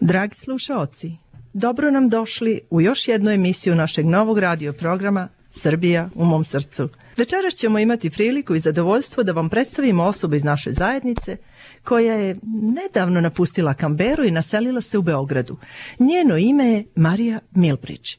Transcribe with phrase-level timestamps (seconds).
[0.00, 1.12] Dragi slušaoci,
[1.52, 6.88] dobro nam došli u još jednu emisiju našeg novog radio programa Srbija u mom srcu.
[7.16, 11.36] Večeras ćemo imati priliku i zadovoljstvo da vam predstavimo osobu iz naše zajednice
[11.84, 15.56] koja je nedavno napustila Kamberu i naselila se u Beogradu.
[15.98, 18.10] Njeno ime je Marija Milbridge.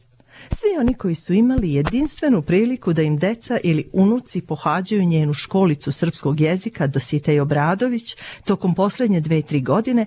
[0.52, 5.92] Svi oni koji su imali jedinstvenu priliku da im deca ili unuci pohađaju njenu školicu
[5.92, 8.16] srpskog jezika Dositej Obradović
[8.46, 10.06] tokom poslednje dve, tri godine,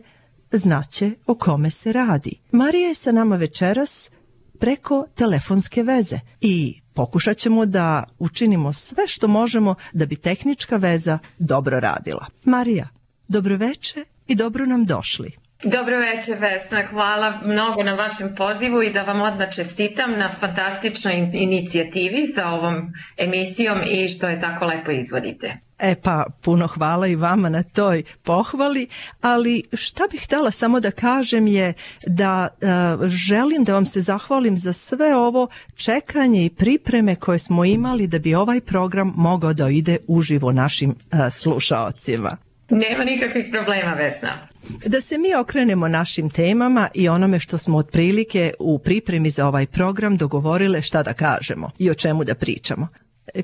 [0.58, 2.40] znaće o kome se radi.
[2.52, 4.10] Marija je sa nama večeras
[4.58, 11.18] preko telefonske veze i pokušat ćemo da učinimo sve što možemo da bi tehnička veza
[11.38, 12.27] dobro radila.
[12.44, 12.88] Marija,
[13.28, 15.32] dobroveče i dobro nam došli.
[15.62, 21.30] Dobro večer Vesna, hvala mnogo na vašem pozivu i da vam odmah čestitam na fantastičnoj
[21.33, 25.52] inicijativi sa ovom emisijom i što je tako lepo izvodite.
[25.78, 28.88] E pa, puno hvala i vama na toj pohvali,
[29.20, 31.72] ali šta bih htela samo da kažem je
[32.06, 37.64] da uh, želim da vam se zahvalim za sve ovo čekanje i pripreme koje smo
[37.64, 42.31] imali da bi ovaj program mogao da ide uživo našim uh, slušaocima.
[42.70, 44.50] Nema nikakvih problema, Vesna.
[44.86, 49.66] Da se mi okrenemo našim temama i onome što smo otprilike u pripremi za ovaj
[49.66, 52.88] program dogovorile šta da kažemo i o čemu da pričamo.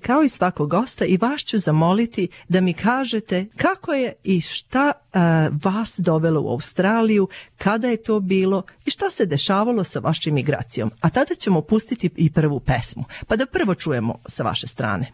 [0.03, 4.93] Kao i svakog gosta i vas ću zamoliti da mi kažete kako je i šta
[4.93, 5.21] uh,
[5.65, 7.29] vas dovelo u Australiju,
[7.59, 10.91] kada je to bilo i šta se dešavalo sa vašim migracijom.
[11.01, 15.13] A tada ćemo pustiti i prvu pesmu, pa da prvo čujemo sa vaše strane.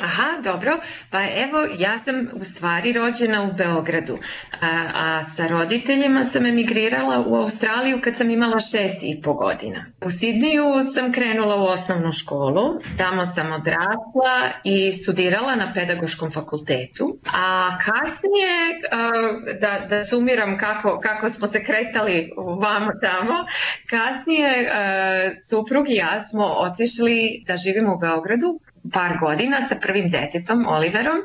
[0.00, 0.78] Aha, dobro.
[1.10, 4.18] Pa evo, ja sam u stvari rođena u Beogradu,
[4.60, 9.86] a, a sa roditeljima sam emigrirala u Australiju kad sam imala šest i po godina.
[10.04, 17.18] U Sidniju sam krenula u osnovnu školu, tamo sam odrasla i studirala na pedagoškom fakultetu,
[17.34, 19.10] a kasnije, a,
[19.60, 23.34] da, da sumiram kako, kako smo se kretali vamo tamo,
[23.90, 28.60] kasnije a, suprug i ja smo otišli da živimo u Beogradu,
[28.92, 31.22] par godina sa prvim detetom, Oliverom,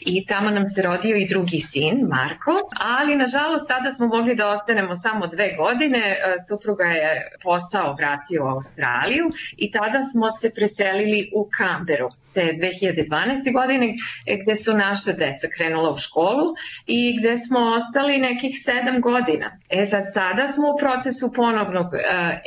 [0.00, 4.48] i tamo nam se rodio i drugi sin, Marko, ali nažalost tada smo mogli da
[4.48, 10.54] ostanemo samo dve godine, e, supruga je posao vratio u Australiju i tada smo se
[10.54, 13.52] preselili u Kamberu 2012.
[13.52, 13.94] godine
[14.42, 16.46] gde su naše deca krenula u školu
[16.86, 19.58] i gde smo ostali nekih sedam godina.
[19.70, 22.00] E sad sada smo u procesu ponovnog uh,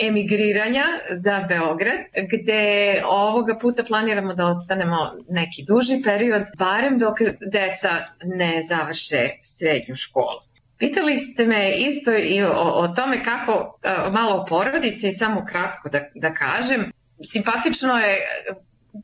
[0.08, 2.00] emigriranja za Beograd
[2.34, 2.64] gde
[3.06, 4.98] ovoga puta planiramo da ostanemo
[5.30, 7.18] neki duži period, barem dok
[7.52, 7.92] deca
[8.24, 10.40] ne završe srednju školu.
[10.80, 15.90] Pitali ste me isto i o, o tome kako, uh, malo o porodici, samo kratko
[15.90, 16.92] da, da kažem.
[17.24, 18.18] Simpatično je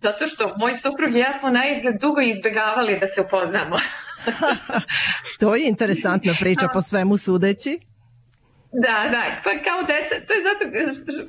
[0.01, 3.75] zato što moj suprug i ja smo na izgled dugo izbegavali da se upoznamo.
[5.39, 7.79] to je interesantna priča po svemu sudeći.
[8.85, 10.63] Da, da, pa kao deca, to je zato,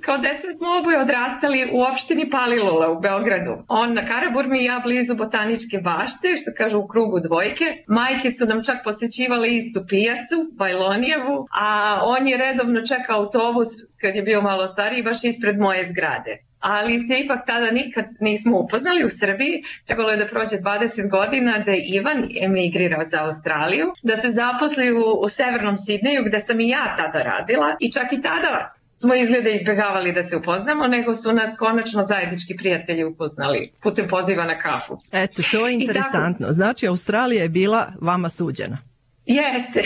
[0.01, 3.55] kao deca smo oboje odrastali u opštini Palilula u Beogradu.
[3.69, 7.65] On na Karaburmi i ja blizu botaničke bašte, što kažu u krugu dvojke.
[7.89, 13.69] Majke su nam čak posećivale istu pijacu, Bajlonijevu, a on je redovno čekao autobus
[14.01, 16.33] kad je bio malo stariji baš ispred moje zgrade
[16.65, 19.63] ali se ipak tada nikad nismo upoznali u Srbiji.
[19.87, 24.93] Trebalo je da prođe 20 godina da je Ivan emigrirao za Australiju, da se zaposli
[24.93, 29.15] u, u severnom Sidneju gde sam i ja tada radila i čak i tada smo
[29.15, 34.59] izgleda izbjegavali da se upoznamo, nego su nas konačno zajednički prijatelji upoznali putem poziva na
[34.59, 34.99] kafu.
[35.13, 36.47] Eto, to je interesantno.
[36.51, 38.79] Znači, Australija je bila vama suđena.
[39.27, 39.83] Jeste.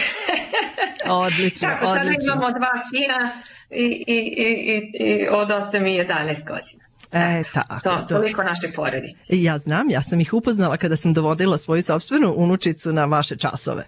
[1.06, 2.14] Odlično, Tako, odlično.
[2.22, 6.84] Sada imamo dva sina i, i, i, i od 8 i 11 godina.
[7.12, 7.80] E, tako.
[7.84, 9.18] To, toliko naše porodice.
[9.28, 13.84] Ja znam, ja sam ih upoznala kada sam dovodila svoju sobstvenu unučicu na vaše časove.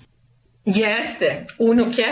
[0.64, 2.04] Jeste, unuke.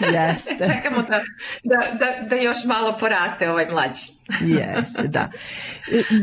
[0.00, 0.56] Jeste.
[0.72, 1.20] Čekamo da,
[1.62, 4.06] da, da, da još malo poraste ovaj mlađi.
[4.58, 5.28] Jeste, da.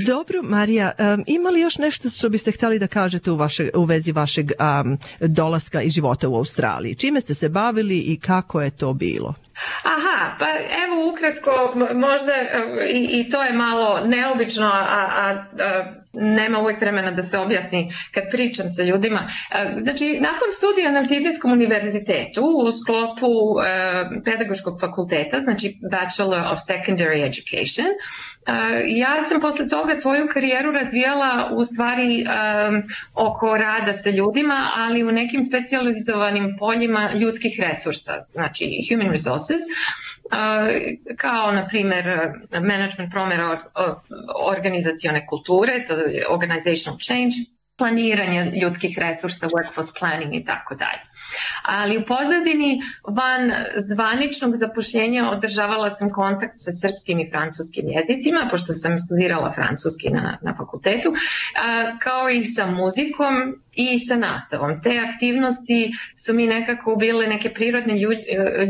[0.05, 3.83] Dobro, Marija, um, ima li još nešto što biste hteli da kažete u, vaše, u
[3.83, 6.95] vezi vašeg um, dolaska i života u Australiji?
[6.95, 9.33] Čime ste se bavili i kako je to bilo?
[9.83, 10.45] Aha, pa
[10.85, 12.33] evo ukratko, možda
[12.93, 17.91] i, i to je malo neobično, a, a, a nema uvek vremena da se objasni
[18.13, 19.27] kad pričam sa ljudima.
[19.81, 27.27] Znači, nakon studija na Sidnijskom univerzitetu u sklopu e, pedagoškog fakulteta, znači Bachelor of Secondary
[27.27, 27.87] Education,
[28.85, 32.83] ja sam posle toga svoju karijeru razvijala u stvari um,
[33.13, 40.37] oko rada sa ljudima, ali u nekim specializovanim poljima ljudskih resursa, znači human resources, uh,
[41.17, 42.05] kao na primer
[42.51, 43.59] management promera
[44.47, 47.35] organizacione kulture, to je organizational change,
[47.77, 51.01] planiranje ljudskih resursa, workforce planning i tako dalje.
[51.63, 52.81] Ali u pozadini
[53.17, 60.09] van zvaničnog zapošljenja održavala sam kontakt sa srpskim i francuskim jezicima, pošto sam studirala francuski
[60.09, 63.33] na, na fakultetu, a, kao i sa muzikom
[63.77, 64.81] i sa nastavom.
[64.81, 67.93] Te aktivnosti su mi nekako bile neke prirodne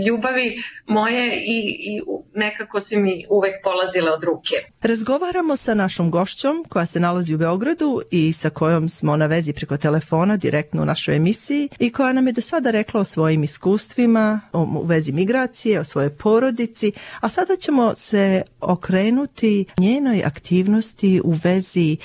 [0.07, 0.57] ljubavi
[0.87, 2.01] moje i, i
[2.33, 4.55] nekako su mi uvek polazile od ruke.
[4.81, 9.53] Razgovaramo sa našom gošćom koja se nalazi u Beogradu i sa kojom smo na vezi
[9.53, 13.43] preko telefona direktno u našoj emisiji i koja nam je do sada rekla o svojim
[13.43, 21.35] iskustvima u vezi migracije, o svojoj porodici, a sada ćemo se okrenuti njenoj aktivnosti u
[21.43, 21.97] vezi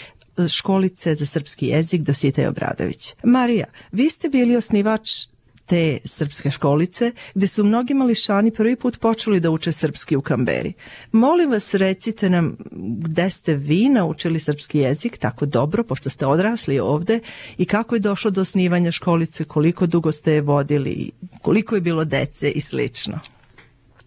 [0.49, 3.15] školice za srpski jezik Dositej Obradović.
[3.23, 5.27] Marija, vi ste bili osnivač
[5.67, 10.73] te srpske školice, gde su mnogi mališani prvi put počeli da uče srpski u Kamberi.
[11.13, 12.57] Molim vas, recite nam
[13.09, 17.21] gde ste vi naučili srpski jezik tako dobro, pošto ste odrasli ovde,
[17.59, 21.11] i kako je došlo do osnivanja školice, koliko dugo ste je vodili,
[21.43, 23.21] koliko je bilo dece i slično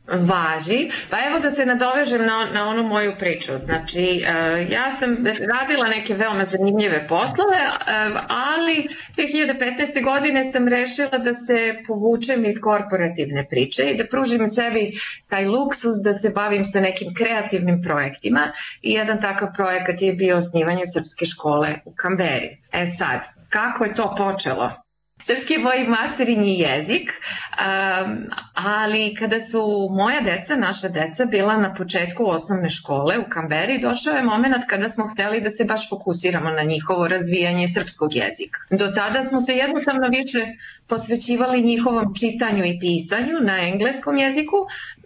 [0.07, 0.91] važi.
[1.09, 3.57] Pa evo da se nadovežem na, na onu moju priču.
[3.57, 5.17] Znači, uh, ja sam
[5.53, 8.87] radila neke veoma zanimljive poslove, uh, ali
[9.17, 10.03] 2015.
[10.03, 14.91] godine sam rešila da se povučem iz korporativne priče i da pružim sebi
[15.27, 20.35] taj luksus da se bavim sa nekim kreativnim projektima i jedan takav projekat je bio
[20.35, 22.57] osnivanje srpske škole u Kamberi.
[22.73, 23.19] E sad,
[23.49, 24.84] kako je to počelo?
[25.21, 31.73] Srpski je moj materinji jezik, um, ali kada su moja deca, naša deca, bila na
[31.73, 36.49] početku osnovne škole u Kamberi, došao je moment kada smo hteli da se baš fokusiramo
[36.49, 38.59] na njihovo razvijanje srpskog jezika.
[38.69, 40.45] Do tada smo se jednostavno više
[40.87, 44.57] posvećivali njihovom čitanju i pisanju na engleskom jeziku,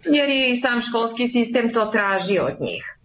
[0.04, 2.96] jer je i sam školski sistem to tražio od njih.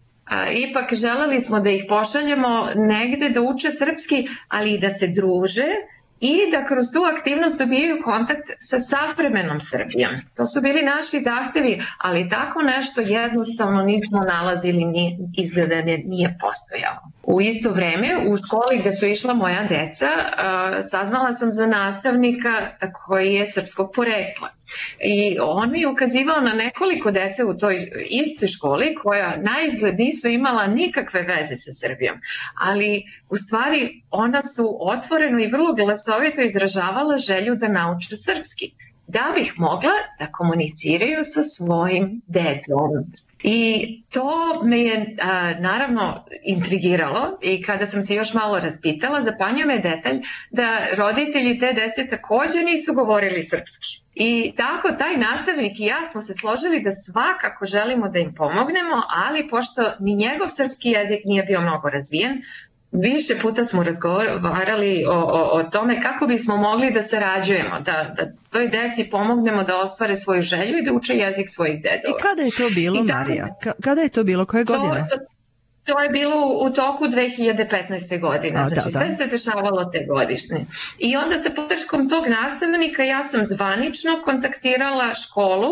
[0.69, 5.65] Ipak želeli smo da ih pošaljemo negde da uče srpski, ali i da se druže,
[6.25, 10.11] i da kroz tu aktivnost dobijaju kontakt sa savremenom Srbijom.
[10.35, 17.01] To su bili naši zahtevi, ali tako nešto jednostavno nismo nalazili, ni, izgleda nije postojalo.
[17.27, 20.07] U isto vreme u školi gde su išla moja deca
[20.89, 22.69] saznala sam za nastavnika
[23.05, 24.49] koji je srpskog porekla.
[24.99, 29.95] I on mi je ukazivao na nekoliko dece u toj istoj školi koja na izgled
[29.99, 32.17] nisu imala nikakve veze sa Srbijom,
[32.61, 38.71] ali u stvari ona su otvoreno i vrlo glasovito izražavala želju da nauče srpski
[39.07, 42.91] da bih mogla da komuniciraju sa svojim dedom.
[43.47, 49.67] I to me je a, naravno intrigiralo i kada sam se još malo raspitala, zapanjio
[49.67, 50.21] me detalj
[50.51, 53.87] da roditelji te dece takođe nisu govorili srpski.
[54.15, 58.97] I tako taj nastavnik i ja smo se složili da svakako želimo da im pomognemo,
[59.25, 62.41] ali pošto ni njegov srpski jezik nije bio mnogo razvijen,
[63.03, 68.31] više puta smo razgovarali o, o, o tome kako bismo mogli da sarađujemo, da, da
[68.51, 72.17] toj deci pomognemo da ostvare svoju želju i da uče jezik svojih dedova.
[72.17, 73.45] I kada je to bilo, I Marija?
[73.83, 74.45] Kada je to bilo?
[74.45, 75.05] Koje godine?
[75.09, 75.34] To,
[75.85, 78.19] to, je bilo u toku 2015.
[78.21, 79.05] godine, A, znači da, da.
[79.05, 80.65] sve se dešavalo te godišnje.
[80.99, 85.69] I onda sa podrškom tog nastavnika ja sam zvanično kontaktirala školu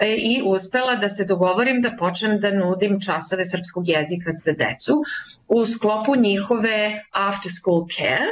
[0.00, 5.02] e, i uspela da se dogovorim da počnem da nudim časove srpskog jezika za decu
[5.48, 8.28] u sklopu njihove after school care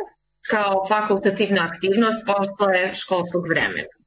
[0.50, 4.02] kao fakultativna aktivnost posle školskog vremena.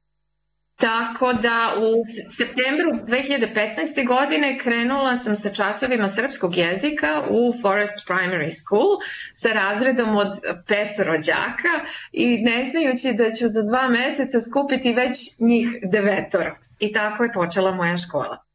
[0.76, 1.88] Tako da u
[2.30, 4.06] septembru 2015.
[4.06, 8.88] godine krenula sam sa časovima srpskog jezika u Forest Primary School
[9.32, 10.32] sa razredom od
[10.66, 11.74] petoro đaka
[12.12, 16.56] i ne znajući da ću za dva meseca skupiti već njih devetoro.
[16.78, 18.45] I tako je počela moja škola.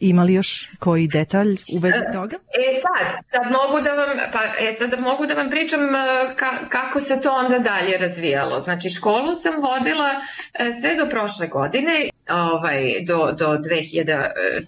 [0.00, 2.36] Ima li još koji detalj u vezi e, toga?
[2.36, 5.98] E sad, sad mogu da vam, pa, e sad mogu da vam pričam e,
[6.36, 8.60] ka, kako se to onda dalje razvijalo.
[8.60, 10.10] Znači školu sam vodila
[10.58, 13.88] e, sve do prošle godine, ovaj, do, do 2017.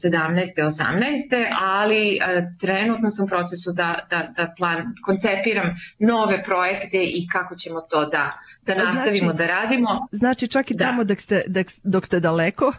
[0.01, 1.47] 18.
[1.61, 2.19] ali
[2.61, 5.69] trenutno sam u procesu da, da, da plan, koncepiram
[5.99, 9.89] nove projekte i kako ćemo to da, da nastavimo znači, da radimo.
[10.13, 10.85] Znači čak i da.
[10.85, 11.43] tamo dok ste,
[11.83, 12.73] dok ste daleko,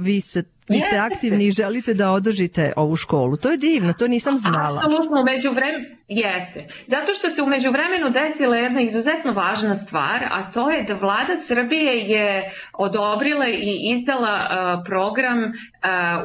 [0.00, 3.36] vi se Vi ste aktivni i želite da održite ovu školu.
[3.36, 4.80] To je divno, to nisam znala.
[4.84, 6.66] Apsolutno, umeđu vremenu, jeste.
[6.86, 11.36] Zato što se umeđu vremenu desila jedna izuzetno važna stvar, a to je da vlada
[11.36, 15.52] Srbije je odobrila i izdala uh, program uh,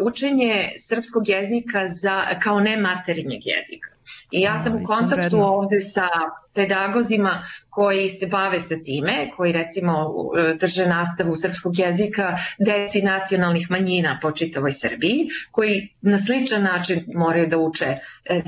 [0.07, 3.89] učenje srpskog jezika za, kao nematerinjeg jezika.
[4.31, 6.07] I ja sam u kontaktu ovde sa
[6.55, 9.93] pedagozima koji se bave sa time, koji recimo
[10.37, 17.03] e, drže nastavu srpskog jezika deci nacionalnih manjina po čitavoj Srbiji, koji na sličan način
[17.15, 17.99] moraju da uče e,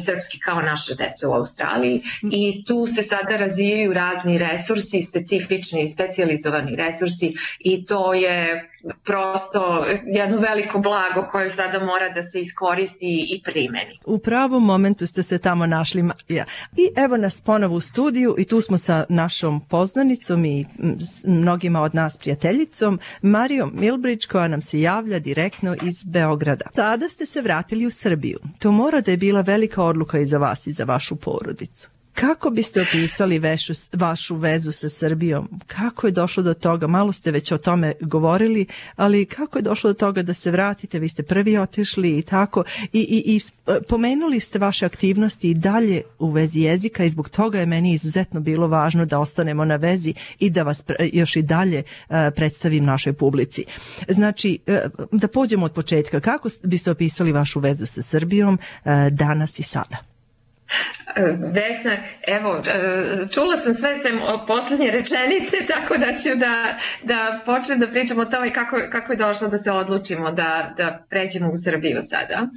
[0.06, 2.02] srpski kao naša deca u Australiji.
[2.32, 8.70] I tu se sada razvijaju razni resursi, specifični i specializovani resursi i to je
[9.04, 14.00] prosto jedno veliko blago koje sada mora da se iskoristi i primeni.
[14.06, 16.04] U pravom momentu ste se tamo našli.
[16.28, 16.46] Ja.
[16.78, 20.66] I evo nas ponovo u studiju i tu smo sa našom poznanicom i
[21.24, 26.66] mnogima od nas prijateljicom Marijom Milbrić koja nam se javlja direktno iz Beograda.
[26.74, 28.40] Tada ste se vratili u Srbiju.
[28.60, 31.95] To mora da je bila velika odluka i za vas i za vašu porodicu.
[32.16, 35.50] Kako biste opisali vešu, vašu vezu sa Srbijom?
[35.68, 36.88] Kako je došlo do toga?
[36.88, 41.00] Malo ste već o tome govorili, ali kako je došlo do toga da se vratite?
[41.00, 42.64] Vi ste prvi otišli i tako.
[42.94, 47.30] I, i, i e, pomenuli ste vaše aktivnosti i dalje u vezi jezika i zbog
[47.30, 51.42] toga je meni izuzetno bilo važno da ostanemo na vezi i da vas još i
[51.42, 53.66] dalje e, predstavim našoj publici.
[54.08, 56.20] Znači, e, da pođemo od početka.
[56.20, 58.60] Kako biste opisali vašu vezu sa Srbijom
[59.12, 60.15] danas i sada?
[61.54, 67.80] Vesna, evo, e, čula sam sve sem poslednje rečenice, tako da ću da, da počnem
[67.80, 71.58] da pričam o tome kako, kako je došlo da se odlučimo da, da pređemo u
[71.64, 72.48] Srbiju sada.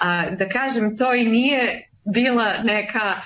[0.00, 3.20] A, da kažem, to i nije bila neka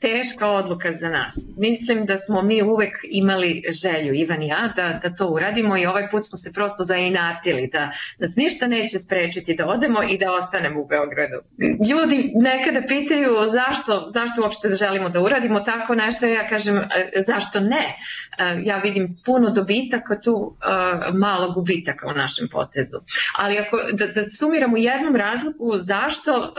[0.00, 1.34] teška odluka za nas.
[1.56, 5.86] Mislim da smo mi uvek imali želju, Ivan i ja, da, da to uradimo i
[5.86, 10.32] ovaj put smo se prosto zainatili, da nas ništa neće sprečiti da odemo i da
[10.32, 11.36] ostanemo u Beogradu.
[11.90, 16.86] Ljudi nekada pitaju zašto, zašto uopšte želimo da uradimo tako nešto, ja kažem e,
[17.26, 17.96] zašto ne.
[18.38, 22.96] E, ja vidim puno dobitaka tu, e, malo gubitaka u našem potezu.
[23.38, 26.54] Ali ako, da, da sumiram u jednom razlogu zašto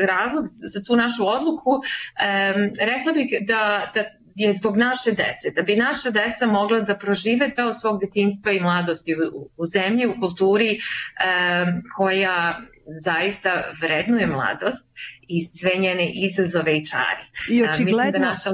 [0.00, 1.70] razlog za tu našu odluku
[2.16, 4.04] um, rekla bih da, da
[4.34, 8.60] je zbog naše dece, da bi naša deca mogla da prožive deo svog detinstva i
[8.60, 12.60] mladosti u, u zemlji, u kulturi um, koja
[13.04, 14.94] zaista vrednuje mladost
[15.28, 17.24] i sve njene izazove i čari.
[17.50, 18.50] I da očigledno, da naša...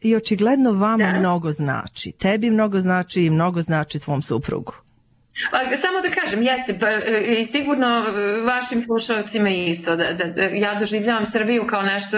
[0.00, 1.18] I očigledno vama da.
[1.18, 2.12] mnogo znači.
[2.12, 4.72] Tebi mnogo znači i mnogo znači tvom suprugu.
[5.50, 6.86] Pa, samo da kažem, jeste, pa,
[7.38, 8.04] i sigurno
[8.46, 12.16] vašim slušalcima isto, da, da, da ja doživljavam Srbiju kao nešto,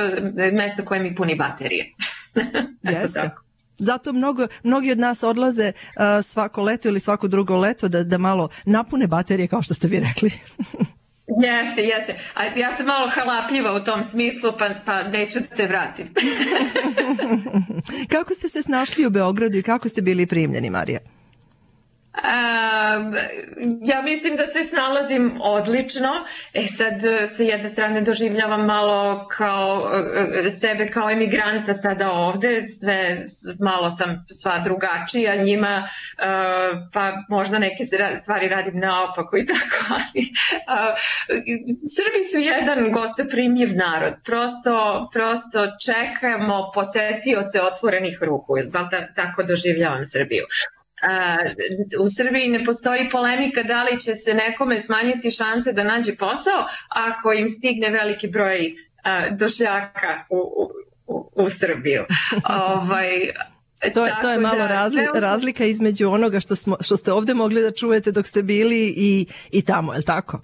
[0.52, 1.94] mesto koje mi puni baterije.
[3.02, 3.30] jeste.
[3.78, 8.18] Zato mnogo, mnogi od nas odlaze uh, svako leto ili svako drugo leto da, da
[8.18, 10.30] malo napune baterije kao što ste vi rekli.
[11.42, 12.14] Jeste, jeste.
[12.34, 16.14] A ja sam malo halapljiva u tom smislu, pa, pa neću da se vratim.
[18.14, 21.00] kako ste se snašli u Beogradu i kako ste bili primljeni, Marija?
[22.18, 23.14] Um,
[23.84, 26.10] ja mislim da se snalazim odlično.
[26.54, 26.94] E sad,
[27.36, 29.90] sa jedne strane doživljavam malo kao
[30.44, 33.14] e, sebe kao emigranta sada ovde, sve
[33.60, 35.88] malo sam sva drugačija njima,
[36.92, 37.84] pa možda neke
[38.16, 40.24] stvari radim naopako i tako, ali
[41.96, 44.14] Srbi su jedan gostoprimljiv narod.
[44.24, 48.52] Prosto, prosto čekamo posetioce otvorenih ruku,
[49.14, 50.44] tako doživljavam Srbiju
[52.00, 56.64] u Srbiji ne postoji polemika da li će se nekome smanjiti šanse da nađe posao
[56.88, 58.74] ako im stigne veliki broj
[59.38, 60.38] došljaka u,
[61.06, 62.04] u, u Srbiju.
[62.74, 63.08] ovaj,
[63.94, 67.34] To je, to je malo da, razli, razlika između onoga što, smo, što ste ovde
[67.34, 70.40] mogli da čujete dok ste bili i, i tamo, je li tako?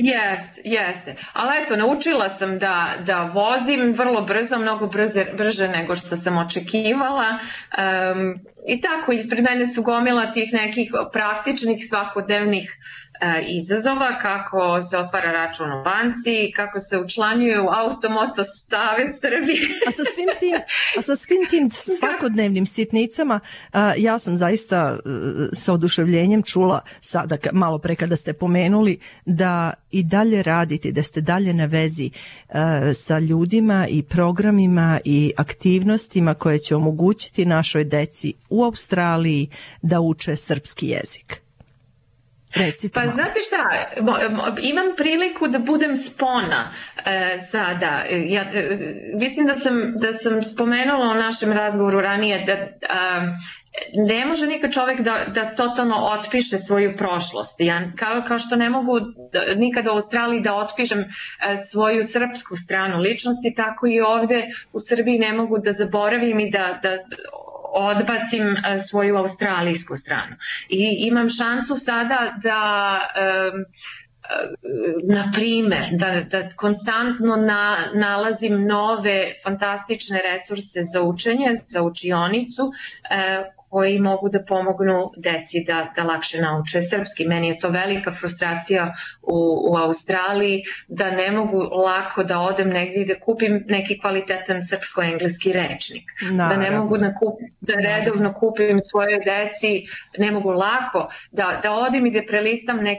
[0.00, 1.14] Jeste, jeste.
[1.32, 6.38] Ali eto, naučila sam da, da vozim vrlo brzo, mnogo brže, brže nego što sam
[6.38, 7.28] očekivala.
[7.28, 8.38] Um,
[8.68, 13.07] I tako, ispred mene su gomila tih nekih praktičnih svakodnevnih E,
[13.48, 19.68] izazova, kako se otvara račun u banci, kako se učlanjuje u Automoto Savez Srbije.
[19.88, 20.54] a sa svim tim,
[20.98, 23.40] a sa svim tim svakodnevnim sitnicama,
[23.72, 25.08] a, ja sam zaista e,
[25.56, 31.20] sa oduševljenjem čula sada, malo pre kada ste pomenuli, da i dalje radite, da ste
[31.20, 32.10] dalje na vezi
[32.48, 39.48] a, e, sa ljudima i programima i aktivnostima koje će omogućiti našoj deci u Australiji
[39.82, 41.47] da uče srpski jezik.
[42.54, 43.12] Recite pa malo.
[43.12, 43.62] znate šta,
[44.60, 46.72] imam priliku da budem spona
[47.06, 48.04] e, sada.
[48.28, 48.78] Ja, e,
[49.14, 52.52] mislim da sam, da sam spomenula u našem razgovoru ranije da
[52.94, 53.36] a,
[53.94, 57.60] ne može nikad čovek da, da totalno otpiše svoju prošlost.
[57.60, 59.00] Ja, kao, kao što ne mogu
[59.32, 61.06] da, nikad u Australiji da otpišem e,
[61.56, 66.78] svoju srpsku stranu ličnosti, tako i ovde u Srbiji ne mogu da zaboravim i da,
[66.82, 66.88] da
[67.74, 70.36] odbacim e, svoju australijsku stranu.
[70.68, 73.00] I imam šansu sada da
[73.52, 73.64] um,
[75.04, 82.72] na primer, da, da konstantno na, nalazim nove fantastične resurse za učenje, za učionicu,
[83.68, 87.24] koji mogu da pomognu deci da, da lakše nauče srpski.
[87.24, 93.02] Meni je to velika frustracija u, u Australiji da ne mogu lako da odem negdje
[93.02, 96.04] i da kupim neki kvalitetan srpsko-engleski rečnik.
[96.32, 96.64] Naravno.
[96.64, 99.86] Da ne mogu da, kup, da redovno kupim svoje deci,
[100.18, 102.98] ne mogu lako da, da odem i da prelistam nek,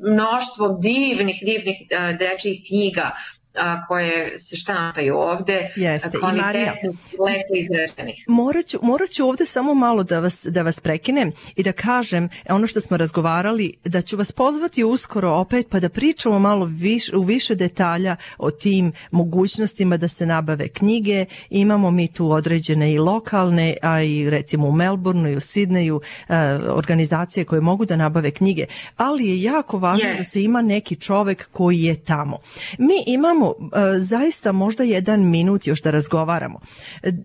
[0.00, 1.76] mnoštvo divnih, divnih
[2.18, 3.10] dečjih knjiga
[3.58, 6.18] a, koje se štampaju ovde, Jeste.
[6.18, 8.24] kvalitetnih, lepo izraženih.
[8.28, 12.28] Morat ću, morat ću ovde samo malo da vas, da vas prekinem i da kažem
[12.48, 17.12] ono što smo razgovarali, da ću vas pozvati uskoro opet pa da pričamo malo viš,
[17.12, 21.24] u više detalja o tim mogućnostima da se nabave knjige.
[21.50, 26.34] Imamo mi tu određene i lokalne, a i recimo u Melbourneu i u Sidneju e,
[26.68, 28.64] organizacije koje mogu da nabave knjige,
[28.96, 30.18] ali je jako važno yes.
[30.18, 32.38] da se ima neki čovek koji je tamo.
[32.78, 36.60] Mi imamo imamo uh, zaista možda jedan minut još da razgovaramo.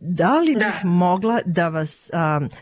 [0.01, 0.89] Da li bih da.
[0.89, 2.09] mogla da vas,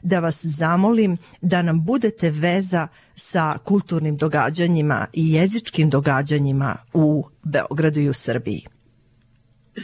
[0.01, 7.99] da vas zamolim da nam budete veza sa kulturnim događanjima i jezičkim događanjima u Beogradu
[7.99, 8.78] i u Srbiji?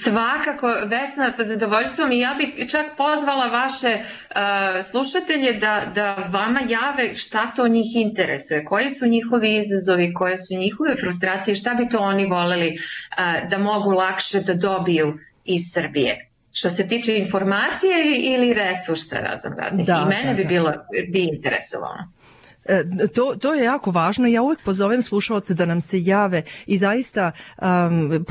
[0.03, 6.59] Svakako, Vesna, sa zadovoljstvom i ja bih čak pozvala vaše uh, slušatelje da, da vama
[6.67, 11.87] jave šta to njih interesuje, koji su njihovi izazovi, koje su njihove frustracije, šta bi
[11.87, 16.29] to oni voleli uh, da mogu lakše da dobiju iz Srbije.
[16.51, 17.95] Što se tiče informacije
[18.33, 19.85] ili resursa razam raznih.
[19.85, 20.47] Da, I mene da, bi da.
[20.47, 20.73] bilo
[21.11, 22.15] bi interesovalo.
[22.65, 24.27] E, to, to je jako važno.
[24.27, 27.31] Ja uvek pozovem slušalce da nam se jave i zaista
[27.61, 28.25] um,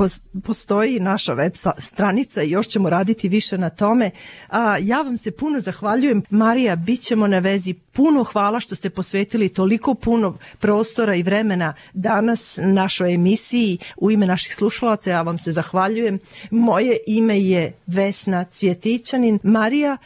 [0.45, 4.11] postoji naša web stranica i još ćemo raditi više na tome.
[4.49, 6.23] A, ja vam se puno zahvaljujem.
[6.31, 7.75] Marija, bit ćemo na vezi.
[7.75, 13.79] Puno hvala što ste posvetili toliko puno prostora i vremena danas našoj emisiji.
[13.97, 16.19] U ime naših slušalaca ja vam se zahvaljujem.
[16.51, 19.39] Moje ime je Vesna Cvjetićanin.
[19.43, 19.97] Marija,